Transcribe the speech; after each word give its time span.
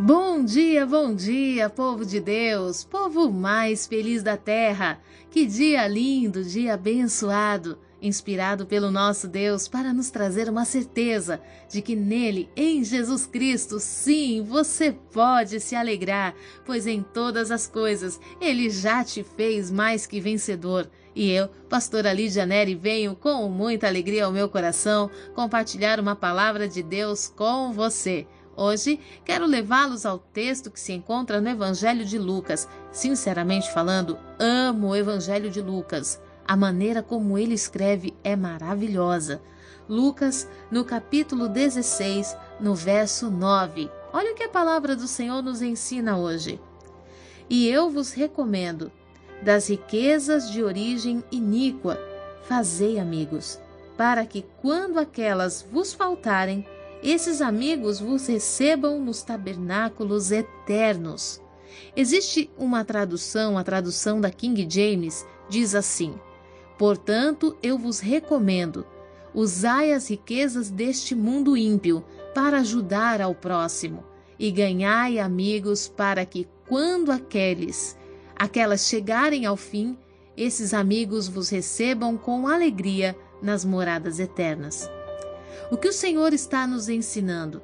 Bom 0.00 0.44
dia, 0.44 0.86
bom 0.86 1.12
dia, 1.12 1.68
povo 1.68 2.06
de 2.06 2.20
Deus, 2.20 2.84
povo 2.84 3.32
mais 3.32 3.84
feliz 3.84 4.22
da 4.22 4.36
terra. 4.36 5.00
Que 5.28 5.44
dia 5.44 5.88
lindo, 5.88 6.44
dia 6.44 6.74
abençoado, 6.74 7.76
inspirado 8.00 8.64
pelo 8.64 8.92
nosso 8.92 9.26
Deus 9.26 9.66
para 9.66 9.92
nos 9.92 10.08
trazer 10.08 10.48
uma 10.48 10.64
certeza 10.64 11.40
de 11.68 11.82
que 11.82 11.96
nele, 11.96 12.48
em 12.54 12.84
Jesus 12.84 13.26
Cristo, 13.26 13.80
sim, 13.80 14.40
você 14.40 14.92
pode 14.92 15.58
se 15.58 15.74
alegrar, 15.74 16.32
pois 16.64 16.86
em 16.86 17.02
todas 17.02 17.50
as 17.50 17.66
coisas 17.66 18.20
ele 18.40 18.70
já 18.70 19.02
te 19.02 19.24
fez 19.24 19.68
mais 19.68 20.06
que 20.06 20.20
vencedor. 20.20 20.88
E 21.12 21.28
eu, 21.32 21.48
pastora 21.68 22.12
Lídia 22.12 22.46
Neri, 22.46 22.76
venho 22.76 23.16
com 23.16 23.48
muita 23.48 23.88
alegria 23.88 24.26
ao 24.26 24.30
meu 24.30 24.48
coração 24.48 25.10
compartilhar 25.34 25.98
uma 25.98 26.14
palavra 26.14 26.68
de 26.68 26.84
Deus 26.84 27.26
com 27.26 27.72
você. 27.72 28.28
Hoje 28.60 28.98
quero 29.24 29.46
levá-los 29.46 30.04
ao 30.04 30.18
texto 30.18 30.68
que 30.68 30.80
se 30.80 30.92
encontra 30.92 31.40
no 31.40 31.48
Evangelho 31.48 32.04
de 32.04 32.18
Lucas. 32.18 32.68
Sinceramente 32.90 33.72
falando, 33.72 34.18
amo 34.36 34.88
o 34.88 34.96
Evangelho 34.96 35.48
de 35.48 35.62
Lucas. 35.62 36.20
A 36.44 36.56
maneira 36.56 37.00
como 37.00 37.38
ele 37.38 37.54
escreve 37.54 38.16
é 38.24 38.34
maravilhosa. 38.34 39.40
Lucas, 39.88 40.48
no 40.72 40.84
capítulo 40.84 41.48
16, 41.48 42.36
no 42.58 42.74
verso 42.74 43.30
9. 43.30 43.88
Olha 44.12 44.32
o 44.32 44.34
que 44.34 44.42
a 44.42 44.48
palavra 44.48 44.96
do 44.96 45.06
Senhor 45.06 45.40
nos 45.40 45.62
ensina 45.62 46.18
hoje. 46.18 46.60
E 47.48 47.68
eu 47.68 47.88
vos 47.88 48.12
recomendo, 48.12 48.90
das 49.40 49.70
riquezas 49.70 50.50
de 50.50 50.64
origem 50.64 51.22
iníqua, 51.30 51.96
fazei 52.42 52.98
amigos, 52.98 53.60
para 53.96 54.26
que 54.26 54.44
quando 54.60 54.98
aquelas 54.98 55.62
vos 55.62 55.92
faltarem, 55.92 56.66
esses 57.02 57.40
amigos 57.40 58.00
vos 58.00 58.26
recebam 58.26 59.00
nos 59.00 59.22
tabernáculos 59.22 60.30
eternos. 60.30 61.40
Existe 61.96 62.50
uma 62.58 62.84
tradução, 62.84 63.56
a 63.56 63.64
tradução 63.64 64.20
da 64.20 64.30
King 64.30 64.66
James, 64.68 65.26
diz 65.48 65.74
assim: 65.74 66.14
Portanto, 66.76 67.56
eu 67.62 67.78
vos 67.78 68.00
recomendo, 68.00 68.86
usai 69.34 69.92
as 69.92 70.08
riquezas 70.08 70.70
deste 70.70 71.14
mundo 71.14 71.56
ímpio 71.56 72.04
para 72.34 72.60
ajudar 72.60 73.20
ao 73.20 73.34
próximo, 73.34 74.04
e 74.38 74.50
ganhai 74.50 75.18
amigos 75.18 75.88
para 75.88 76.24
que, 76.24 76.48
quando 76.66 77.10
aqueles, 77.10 77.96
aquelas 78.36 78.86
chegarem 78.86 79.46
ao 79.46 79.56
fim, 79.56 79.96
esses 80.36 80.72
amigos 80.72 81.28
vos 81.28 81.48
recebam 81.48 82.16
com 82.16 82.46
alegria 82.46 83.16
nas 83.42 83.64
moradas 83.64 84.20
eternas. 84.20 84.88
O 85.70 85.76
que 85.76 85.88
o 85.88 85.92
Senhor 85.92 86.32
está 86.32 86.66
nos 86.66 86.88
ensinando? 86.88 87.60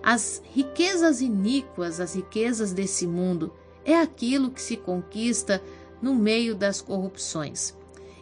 As 0.00 0.40
riquezas 0.54 1.20
iníquas, 1.20 1.98
as 1.98 2.14
riquezas 2.14 2.72
desse 2.72 3.04
mundo, 3.04 3.52
é 3.84 3.98
aquilo 3.98 4.52
que 4.52 4.62
se 4.62 4.76
conquista 4.76 5.60
no 6.00 6.14
meio 6.14 6.54
das 6.54 6.80
corrupções. 6.80 7.74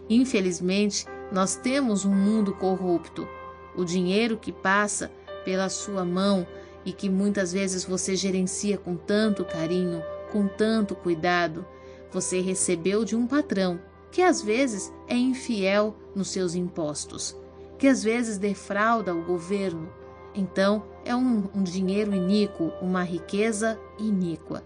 Infelizmente, 0.08 1.04
nós 1.30 1.54
temos 1.54 2.06
um 2.06 2.14
mundo 2.14 2.54
corrupto. 2.54 3.28
O 3.76 3.84
dinheiro 3.84 4.38
que 4.38 4.50
passa 4.50 5.12
pela 5.44 5.68
sua 5.68 6.02
mão 6.02 6.46
e 6.82 6.90
que 6.90 7.10
muitas 7.10 7.52
vezes 7.52 7.84
você 7.84 8.16
gerencia 8.16 8.78
com 8.78 8.96
tanto 8.96 9.44
carinho, 9.44 10.02
com 10.32 10.48
tanto 10.48 10.94
cuidado, 10.94 11.66
você 12.10 12.40
recebeu 12.40 13.04
de 13.04 13.14
um 13.14 13.26
patrão 13.26 13.78
que 14.10 14.22
às 14.22 14.40
vezes 14.40 14.90
é 15.06 15.16
infiel 15.16 15.94
nos 16.14 16.28
seus 16.28 16.54
impostos 16.54 17.36
que 17.84 17.88
às 17.88 18.02
vezes 18.02 18.38
defrauda 18.38 19.14
o 19.14 19.22
governo. 19.22 19.90
Então, 20.34 20.84
é 21.04 21.14
um, 21.14 21.44
um 21.54 21.62
dinheiro 21.62 22.14
iníquo, 22.14 22.72
uma 22.80 23.02
riqueza 23.02 23.78
iníqua. 23.98 24.64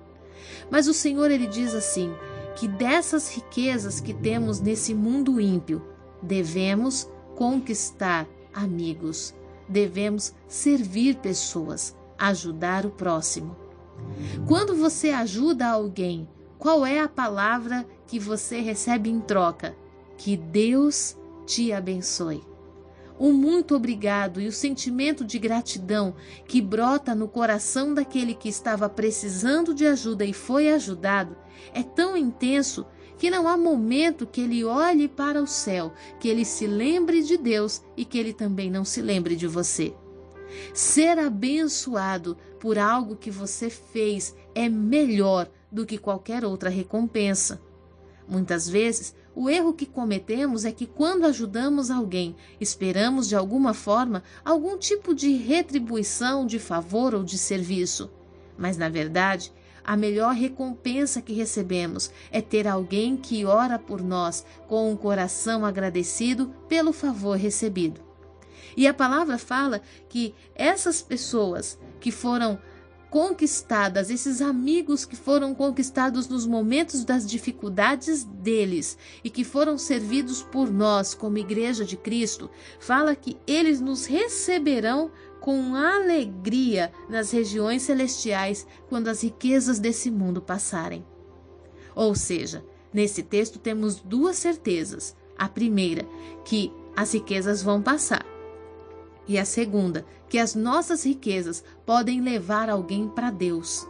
Mas 0.70 0.86
o 0.86 0.94
Senhor 0.94 1.28
ele 1.28 1.48
diz 1.48 1.74
assim: 1.74 2.14
que 2.54 2.68
dessas 2.68 3.34
riquezas 3.34 3.98
que 3.98 4.14
temos 4.14 4.60
nesse 4.60 4.94
mundo 4.94 5.40
ímpio, 5.40 5.82
devemos 6.22 7.10
conquistar 7.34 8.24
amigos, 8.54 9.34
devemos 9.68 10.32
servir 10.46 11.16
pessoas, 11.16 11.96
ajudar 12.16 12.86
o 12.86 12.90
próximo. 12.90 13.56
Quando 14.46 14.76
você 14.76 15.10
ajuda 15.10 15.66
alguém, 15.66 16.28
qual 16.56 16.86
é 16.86 17.00
a 17.00 17.08
palavra 17.08 17.84
que 18.06 18.20
você 18.20 18.60
recebe 18.60 19.10
em 19.10 19.18
troca? 19.18 19.74
Que 20.16 20.36
Deus 20.36 21.16
te 21.44 21.72
abençoe 21.72 22.46
o 23.18 23.32
muito 23.32 23.74
obrigado 23.74 24.40
e 24.40 24.46
o 24.46 24.52
sentimento 24.52 25.24
de 25.24 25.38
gratidão 25.38 26.14
que 26.46 26.62
brota 26.62 27.14
no 27.14 27.26
coração 27.26 27.92
daquele 27.92 28.34
que 28.34 28.48
estava 28.48 28.88
precisando 28.88 29.74
de 29.74 29.86
ajuda 29.86 30.24
e 30.24 30.32
foi 30.32 30.70
ajudado 30.70 31.36
é 31.74 31.82
tão 31.82 32.16
intenso 32.16 32.86
que 33.18 33.30
não 33.30 33.48
há 33.48 33.56
momento 33.56 34.26
que 34.26 34.40
ele 34.40 34.64
olhe 34.64 35.08
para 35.08 35.42
o 35.42 35.46
céu, 35.46 35.92
que 36.20 36.28
ele 36.28 36.44
se 36.44 36.68
lembre 36.68 37.22
de 37.22 37.36
Deus 37.36 37.82
e 37.96 38.04
que 38.04 38.16
ele 38.16 38.32
também 38.32 38.70
não 38.70 38.84
se 38.84 39.02
lembre 39.02 39.34
de 39.34 39.48
você. 39.48 39.92
Ser 40.72 41.18
abençoado 41.18 42.36
por 42.60 42.78
algo 42.78 43.16
que 43.16 43.30
você 43.30 43.68
fez 43.68 44.34
é 44.54 44.68
melhor 44.68 45.50
do 45.70 45.84
que 45.84 45.98
qualquer 45.98 46.44
outra 46.44 46.70
recompensa. 46.70 47.60
Muitas 48.28 48.68
vezes 48.68 49.14
o 49.40 49.48
erro 49.48 49.72
que 49.72 49.86
cometemos 49.86 50.64
é 50.64 50.72
que 50.72 50.84
quando 50.84 51.24
ajudamos 51.24 51.92
alguém, 51.92 52.34
esperamos 52.60 53.28
de 53.28 53.36
alguma 53.36 53.72
forma 53.72 54.24
algum 54.44 54.76
tipo 54.76 55.14
de 55.14 55.32
retribuição, 55.32 56.44
de 56.44 56.58
favor 56.58 57.14
ou 57.14 57.22
de 57.22 57.38
serviço. 57.38 58.10
Mas 58.58 58.76
na 58.76 58.88
verdade, 58.88 59.52
a 59.84 59.96
melhor 59.96 60.34
recompensa 60.34 61.22
que 61.22 61.32
recebemos 61.32 62.10
é 62.32 62.40
ter 62.40 62.66
alguém 62.66 63.16
que 63.16 63.44
ora 63.44 63.78
por 63.78 64.02
nós 64.02 64.44
com 64.66 64.90
um 64.90 64.96
coração 64.96 65.64
agradecido 65.64 66.52
pelo 66.68 66.92
favor 66.92 67.38
recebido. 67.38 68.00
E 68.76 68.88
a 68.88 68.92
palavra 68.92 69.38
fala 69.38 69.80
que 70.08 70.34
essas 70.52 71.00
pessoas 71.00 71.78
que 72.00 72.10
foram 72.10 72.58
conquistadas, 73.10 74.10
esses 74.10 74.42
amigos 74.42 75.04
que 75.04 75.16
foram 75.16 75.54
conquistados 75.54 76.28
nos 76.28 76.46
momentos 76.46 77.04
das 77.04 77.26
dificuldades 77.26 78.24
deles 78.24 78.98
e 79.24 79.30
que 79.30 79.44
foram 79.44 79.78
servidos 79.78 80.42
por 80.42 80.70
nós 80.70 81.14
como 81.14 81.38
Igreja 81.38 81.84
de 81.84 81.96
Cristo, 81.96 82.50
fala 82.78 83.16
que 83.16 83.36
eles 83.46 83.80
nos 83.80 84.06
receberão 84.06 85.10
com 85.40 85.74
alegria 85.74 86.92
nas 87.08 87.30
regiões 87.30 87.82
celestiais 87.82 88.66
quando 88.88 89.08
as 89.08 89.22
riquezas 89.22 89.78
desse 89.78 90.10
mundo 90.10 90.42
passarem. 90.42 91.04
Ou 91.94 92.14
seja, 92.14 92.64
nesse 92.92 93.22
texto 93.22 93.58
temos 93.58 93.96
duas 93.96 94.36
certezas. 94.36 95.16
A 95.36 95.48
primeira, 95.48 96.04
que 96.44 96.72
as 96.96 97.14
riquezas 97.14 97.62
vão 97.62 97.80
passar. 97.80 98.37
E 99.28 99.38
a 99.38 99.44
segunda, 99.44 100.06
que 100.28 100.38
as 100.38 100.54
nossas 100.54 101.04
riquezas 101.04 101.62
podem 101.84 102.20
levar 102.22 102.70
alguém 102.70 103.06
para 103.06 103.30
Deus. 103.30 103.86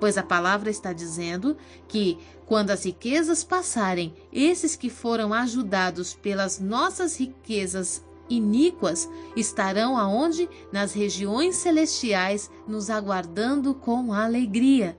Pois 0.00 0.18
a 0.18 0.22
palavra 0.22 0.68
está 0.68 0.92
dizendo 0.92 1.56
que, 1.86 2.18
quando 2.44 2.70
as 2.70 2.84
riquezas 2.84 3.44
passarem, 3.44 4.12
esses 4.32 4.74
que 4.74 4.90
foram 4.90 5.32
ajudados 5.32 6.12
pelas 6.14 6.58
nossas 6.58 7.16
riquezas 7.16 8.04
iníquas 8.28 9.08
estarão 9.36 9.96
aonde? 9.96 10.48
Nas 10.72 10.92
regiões 10.92 11.54
celestiais, 11.56 12.50
nos 12.66 12.90
aguardando 12.90 13.74
com 13.74 14.12
alegria. 14.12 14.98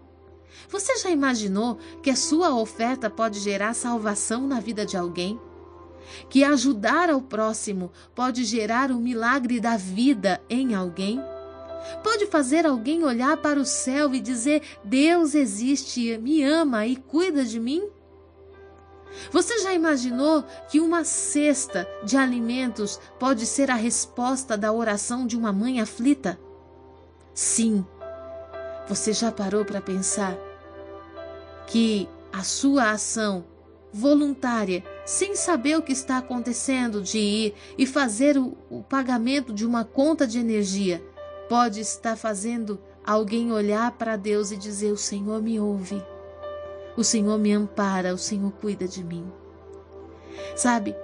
Você 0.69 0.97
já 0.97 1.09
imaginou 1.09 1.77
que 2.01 2.09
a 2.09 2.15
sua 2.15 2.55
oferta 2.55 3.09
pode 3.09 3.39
gerar 3.39 3.73
salvação 3.73 4.47
na 4.47 4.61
vida 4.61 4.85
de 4.85 4.95
alguém? 4.95 5.37
Que 6.29 6.43
ajudar 6.43 7.09
ao 7.09 7.21
próximo 7.21 7.91
pode 8.13 8.43
gerar 8.43 8.91
o 8.91 8.99
milagre 8.99 9.59
da 9.59 9.77
vida 9.77 10.41
em 10.49 10.73
alguém? 10.75 11.21
Pode 12.01 12.27
fazer 12.27 12.65
alguém 12.65 13.03
olhar 13.03 13.37
para 13.37 13.59
o 13.59 13.65
céu 13.65 14.13
e 14.13 14.19
dizer: 14.19 14.61
Deus 14.83 15.35
existe, 15.35 16.17
me 16.17 16.43
ama 16.43 16.85
e 16.85 16.95
cuida 16.95 17.43
de 17.43 17.59
mim? 17.59 17.89
Você 19.31 19.59
já 19.59 19.73
imaginou 19.73 20.43
que 20.69 20.79
uma 20.79 21.03
cesta 21.03 21.87
de 22.03 22.17
alimentos 22.17 22.99
pode 23.19 23.45
ser 23.45 23.69
a 23.69 23.75
resposta 23.75 24.57
da 24.57 24.71
oração 24.71 25.27
de 25.27 25.37
uma 25.37 25.53
mãe 25.53 25.79
aflita? 25.79 26.39
Sim. 27.33 27.85
Você 28.87 29.13
já 29.13 29.31
parou 29.31 29.63
para 29.63 29.81
pensar 29.81 30.35
que 31.67 32.07
a 32.31 32.43
sua 32.43 32.91
ação 32.91 33.45
voluntária, 33.91 34.83
sem 35.05 35.35
saber 35.35 35.77
o 35.77 35.81
que 35.81 35.91
está 35.91 36.17
acontecendo, 36.17 37.01
de 37.01 37.17
ir 37.17 37.55
e 37.77 37.85
fazer 37.85 38.37
o, 38.37 38.57
o 38.69 38.81
pagamento 38.81 39.53
de 39.53 39.65
uma 39.65 39.83
conta 39.83 40.25
de 40.25 40.39
energia, 40.39 41.03
pode 41.49 41.79
estar 41.79 42.15
fazendo 42.15 42.79
alguém 43.05 43.51
olhar 43.51 43.91
para 43.91 44.15
Deus 44.15 44.51
e 44.51 44.57
dizer: 44.57 44.91
O 44.91 44.97
Senhor 44.97 45.41
me 45.41 45.59
ouve, 45.59 46.03
o 46.95 47.03
Senhor 47.03 47.37
me 47.37 47.51
ampara, 47.51 48.13
o 48.13 48.17
Senhor 48.17 48.51
cuida 48.53 48.87
de 48.87 49.03
mim. 49.03 49.25
Sabe, 50.55 50.95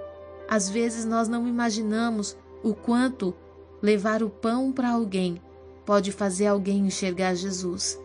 às 0.48 0.68
vezes 0.68 1.04
nós 1.04 1.28
não 1.28 1.46
imaginamos 1.46 2.36
o 2.62 2.74
quanto 2.74 3.34
levar 3.82 4.22
o 4.22 4.30
pão 4.30 4.72
para 4.72 4.90
alguém 4.90 5.40
pode 5.90 6.12
fazer 6.12 6.46
alguém 6.46 6.86
enxergar 6.86 7.34
Jesus, 7.34 7.98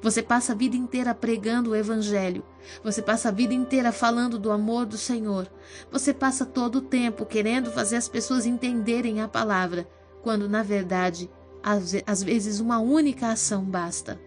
Você 0.00 0.22
passa 0.22 0.52
a 0.52 0.56
vida 0.56 0.76
inteira 0.76 1.12
pregando 1.12 1.70
o 1.70 1.76
Evangelho. 1.76 2.44
Você 2.84 3.02
passa 3.02 3.28
a 3.28 3.32
vida 3.32 3.52
inteira 3.52 3.90
falando 3.90 4.38
do 4.38 4.52
amor 4.52 4.86
do 4.86 4.96
Senhor. 4.96 5.50
Você 5.90 6.14
passa 6.14 6.46
todo 6.46 6.76
o 6.76 6.82
tempo 6.82 7.26
querendo 7.26 7.72
fazer 7.72 7.96
as 7.96 8.08
pessoas 8.08 8.46
entenderem 8.46 9.20
a 9.20 9.26
palavra, 9.26 9.88
quando 10.22 10.48
na 10.48 10.62
verdade, 10.62 11.28
às 11.62 12.22
vezes, 12.22 12.60
uma 12.60 12.78
única 12.78 13.28
ação 13.28 13.64
basta. 13.64 14.20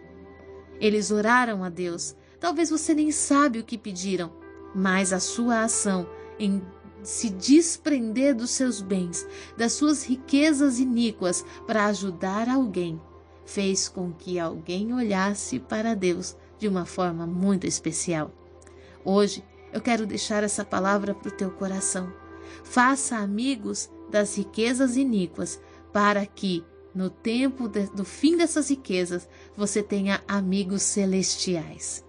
Eles 0.79 1.09
oraram 1.09 1.63
a 1.63 1.69
Deus. 1.69 2.15
Talvez 2.39 2.69
você 2.69 2.93
nem 2.93 3.11
sabe 3.11 3.59
o 3.59 3.63
que 3.63 3.77
pediram, 3.77 4.33
mas 4.75 5.13
a 5.13 5.19
sua 5.19 5.63
ação 5.63 6.09
em 6.37 6.61
se 7.01 7.29
desprender 7.29 8.35
dos 8.35 8.51
seus 8.51 8.81
bens, 8.81 9.25
das 9.57 9.73
suas 9.73 10.03
riquezas 10.03 10.79
iníquas 10.79 11.45
para 11.65 11.85
ajudar 11.85 12.49
alguém 12.49 12.99
fez 13.45 13.87
com 13.87 14.11
que 14.11 14.39
alguém 14.39 14.93
olhasse 14.93 15.59
para 15.59 15.95
Deus 15.95 16.35
de 16.57 16.67
uma 16.67 16.85
forma 16.85 17.25
muito 17.25 17.65
especial. 17.65 18.31
Hoje 19.03 19.43
eu 19.73 19.81
quero 19.81 20.05
deixar 20.05 20.43
essa 20.43 20.63
palavra 20.63 21.13
para 21.13 21.29
o 21.29 21.35
teu 21.35 21.51
coração. 21.51 22.11
Faça 22.63 23.17
amigos 23.17 23.89
das 24.09 24.37
riquezas 24.37 24.97
iníquas, 24.97 25.59
para 25.93 26.25
que, 26.25 26.63
no 26.93 27.09
tempo 27.09 27.67
de, 27.67 27.87
do 27.87 28.03
fim 28.03 28.37
dessas 28.37 28.69
riquezas, 28.69 29.27
você 29.55 29.81
tenha 29.81 30.21
amigos 30.27 30.81
celestiais. 30.81 32.05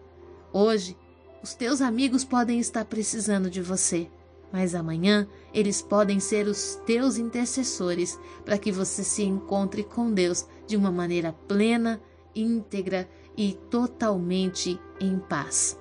Hoje, 0.52 0.96
os 1.42 1.54
teus 1.54 1.80
amigos 1.80 2.24
podem 2.24 2.58
estar 2.58 2.84
precisando 2.84 3.48
de 3.48 3.62
você 3.62 4.08
mas 4.52 4.74
amanhã 4.74 5.26
eles 5.54 5.80
podem 5.80 6.20
ser 6.20 6.46
os 6.46 6.78
teus 6.84 7.16
intercessores 7.16 8.20
para 8.44 8.58
que 8.58 8.70
você 8.70 9.02
se 9.02 9.22
encontre 9.22 9.82
com 9.82 10.12
Deus 10.12 10.46
de 10.72 10.76
uma 10.78 10.90
maneira 10.90 11.34
plena, 11.46 12.00
íntegra 12.34 13.06
e 13.36 13.52
totalmente 13.68 14.80
em 14.98 15.18
paz. 15.18 15.78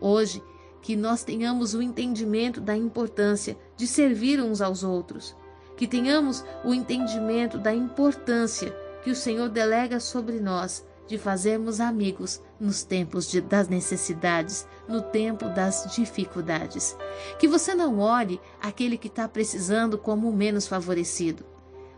Hoje, 0.00 0.42
que 0.82 0.96
nós 0.96 1.22
tenhamos 1.22 1.72
o 1.72 1.80
entendimento 1.80 2.60
da 2.60 2.76
importância 2.76 3.56
de 3.76 3.86
servir 3.86 4.40
uns 4.40 4.60
aos 4.60 4.82
outros, 4.82 5.36
que 5.76 5.86
tenhamos 5.86 6.44
o 6.64 6.74
entendimento 6.74 7.58
da 7.58 7.72
importância 7.72 8.76
que 9.04 9.10
o 9.12 9.14
Senhor 9.14 9.48
delega 9.48 10.00
sobre 10.00 10.40
nós 10.40 10.84
de 11.06 11.16
fazermos 11.16 11.78
amigos 11.78 12.42
nos 12.58 12.82
tempos 12.82 13.30
de, 13.30 13.40
das 13.40 13.68
necessidades, 13.68 14.66
no 14.88 15.00
tempo 15.00 15.48
das 15.50 15.94
dificuldades. 15.94 16.96
Que 17.38 17.46
você 17.46 17.72
não 17.72 18.00
olhe 18.00 18.40
aquele 18.60 18.98
que 18.98 19.06
está 19.06 19.28
precisando 19.28 19.96
como 19.96 20.28
o 20.28 20.34
menos 20.34 20.66
favorecido, 20.66 21.53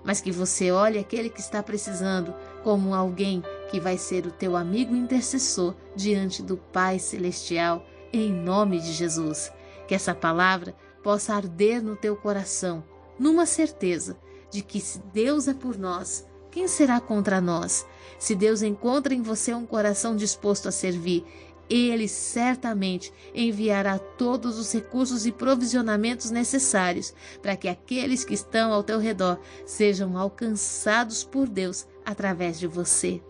mas 0.06 0.20
que 0.20 0.30
você 0.30 0.70
olhe 0.70 1.00
aquele 1.00 1.28
que 1.28 1.40
está 1.40 1.60
precisando 1.60 2.32
como 2.62 2.94
alguém 2.94 3.42
que 3.70 3.80
vai 3.80 3.98
ser 3.98 4.24
o 4.24 4.30
teu 4.30 4.54
amigo 4.56 4.94
intercessor 4.94 5.74
diante 5.96 6.44
do 6.44 6.56
Pai 6.56 7.00
Celestial, 7.00 7.84
em 8.12 8.32
nome 8.32 8.78
de 8.78 8.92
Jesus. 8.92 9.52
Que 9.88 9.96
essa 9.96 10.14
palavra 10.14 10.76
possa 11.02 11.34
arder 11.34 11.82
no 11.82 11.96
teu 11.96 12.14
coração, 12.16 12.84
numa 13.18 13.46
certeza 13.46 14.16
de 14.48 14.62
que 14.62 14.80
se 14.80 15.00
Deus 15.12 15.48
é 15.48 15.54
por 15.54 15.76
nós, 15.76 16.24
quem 16.52 16.68
será 16.68 17.00
contra 17.00 17.40
nós? 17.40 17.84
Se 18.18 18.34
Deus 18.34 18.62
encontra 18.62 19.12
em 19.12 19.20
você 19.20 19.52
um 19.52 19.66
coração 19.66 20.14
disposto 20.14 20.68
a 20.68 20.72
servir, 20.72 21.24
ele 21.68 22.06
certamente 22.06 23.12
enviará 23.34 23.98
todos 23.98 24.58
os 24.58 24.72
recursos 24.72 25.26
e 25.26 25.32
provisionamentos 25.32 26.30
necessários 26.30 27.12
para 27.42 27.56
que 27.56 27.68
aqueles 27.68 28.24
que 28.24 28.34
estão 28.34 28.72
ao 28.72 28.84
teu 28.84 28.98
redor 28.98 29.38
sejam 29.64 30.16
alcançados 30.16 31.24
por 31.24 31.48
Deus 31.48 31.86
através 32.04 32.58
de 32.58 32.66
você. 32.66 33.20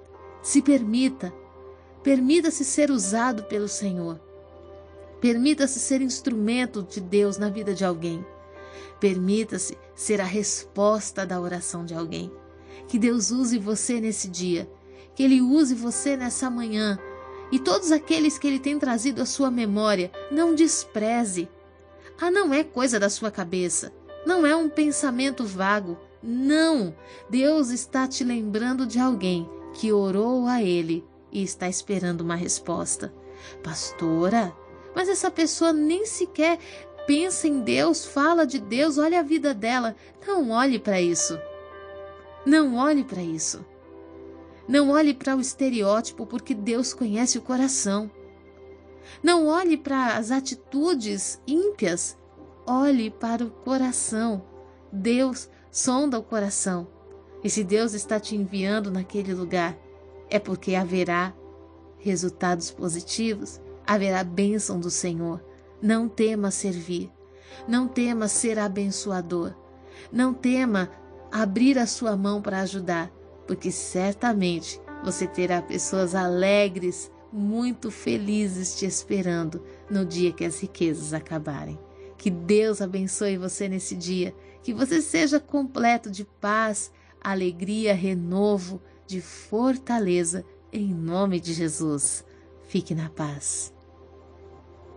Se 0.42 0.60
permita, 0.60 1.32
permita-se 2.02 2.64
ser 2.64 2.90
usado 2.90 3.44
pelo 3.44 3.68
Senhor. 3.68 4.20
Permita-se 5.20 5.80
ser 5.80 6.02
instrumento 6.02 6.82
de 6.82 7.00
Deus 7.00 7.38
na 7.38 7.48
vida 7.48 7.72
de 7.74 7.84
alguém. 7.84 8.24
Permita-se 9.00 9.78
ser 9.94 10.20
a 10.20 10.24
resposta 10.24 11.24
da 11.24 11.40
oração 11.40 11.86
de 11.86 11.94
alguém. 11.94 12.30
Que 12.86 12.98
Deus 12.98 13.30
use 13.30 13.58
você 13.58 13.98
nesse 13.98 14.28
dia, 14.28 14.70
que 15.14 15.22
Ele 15.22 15.40
use 15.40 15.74
você 15.74 16.16
nessa 16.16 16.50
manhã 16.50 16.98
e 17.50 17.58
todos 17.58 17.92
aqueles 17.92 18.38
que 18.38 18.46
Ele 18.46 18.58
tem 18.58 18.78
trazido 18.78 19.22
à 19.22 19.26
sua 19.26 19.50
memória, 19.50 20.10
não 20.30 20.54
despreze. 20.54 21.48
Ah, 22.20 22.30
não 22.30 22.52
é 22.52 22.64
coisa 22.64 22.98
da 22.98 23.08
sua 23.10 23.30
cabeça, 23.30 23.92
não 24.24 24.46
é 24.46 24.56
um 24.56 24.68
pensamento 24.68 25.44
vago. 25.44 25.98
Não! 26.22 26.94
Deus 27.30 27.70
está 27.70 28.08
te 28.08 28.24
lembrando 28.24 28.86
de 28.86 28.98
alguém 28.98 29.48
que 29.74 29.92
orou 29.92 30.46
a 30.46 30.62
Ele 30.62 31.04
e 31.30 31.42
está 31.42 31.68
esperando 31.68 32.22
uma 32.22 32.34
resposta. 32.34 33.12
Pastora, 33.62 34.52
mas 34.94 35.08
essa 35.08 35.30
pessoa 35.30 35.72
nem 35.72 36.06
sequer 36.06 36.58
pensa 37.06 37.46
em 37.46 37.60
Deus, 37.60 38.04
fala 38.04 38.44
de 38.44 38.58
Deus, 38.58 38.98
olha 38.98 39.20
a 39.20 39.22
vida 39.22 39.54
dela. 39.54 39.94
Não 40.26 40.50
olhe 40.50 40.78
para 40.78 41.00
isso. 41.00 41.38
Não 42.44 42.76
olhe 42.76 43.04
para 43.04 43.22
isso. 43.22 43.64
Não 44.68 44.90
olhe 44.90 45.14
para 45.14 45.36
o 45.36 45.40
estereótipo, 45.40 46.26
porque 46.26 46.54
Deus 46.54 46.92
conhece 46.92 47.38
o 47.38 47.42
coração. 47.42 48.10
Não 49.22 49.46
olhe 49.46 49.76
para 49.76 50.16
as 50.16 50.30
atitudes 50.30 51.40
ímpias. 51.46 52.16
Olhe 52.66 53.10
para 53.10 53.44
o 53.44 53.50
coração. 53.50 54.44
Deus 54.92 55.48
sonda 55.70 56.18
o 56.18 56.22
coração. 56.22 56.88
E 57.44 57.50
se 57.50 57.62
Deus 57.62 57.92
está 57.92 58.18
te 58.18 58.34
enviando 58.34 58.90
naquele 58.90 59.32
lugar, 59.32 59.76
é 60.28 60.38
porque 60.38 60.74
haverá 60.74 61.32
resultados 61.98 62.70
positivos, 62.70 63.60
haverá 63.86 64.24
bênção 64.24 64.80
do 64.80 64.90
Senhor. 64.90 65.44
Não 65.80 66.08
tema 66.08 66.50
servir. 66.50 67.12
Não 67.68 67.86
tema 67.86 68.26
ser 68.26 68.58
abençoador. 68.58 69.54
Não 70.10 70.34
tema 70.34 70.90
abrir 71.30 71.78
a 71.78 71.86
sua 71.86 72.16
mão 72.16 72.40
para 72.40 72.60
ajudar, 72.60 73.10
porque 73.46 73.70
certamente 73.70 74.80
você 75.04 75.26
terá 75.26 75.62
pessoas 75.62 76.14
alegres, 76.14 77.10
muito 77.32 77.90
felizes 77.90 78.76
te 78.76 78.86
esperando 78.86 79.62
no 79.90 80.04
dia 80.04 80.32
que 80.32 80.44
as 80.44 80.60
riquezas 80.60 81.12
acabarem. 81.12 81.78
Que 82.16 82.30
Deus 82.30 82.80
abençoe 82.80 83.36
você 83.36 83.68
nesse 83.68 83.94
dia, 83.94 84.34
que 84.62 84.72
você 84.72 85.02
seja 85.02 85.38
completo 85.38 86.10
de 86.10 86.24
paz, 86.24 86.90
alegria, 87.20 87.94
renovo, 87.94 88.80
de 89.06 89.20
fortaleza, 89.20 90.44
em 90.72 90.92
nome 90.92 91.38
de 91.38 91.52
Jesus. 91.52 92.24
Fique 92.66 92.94
na 92.94 93.08
paz. 93.10 93.75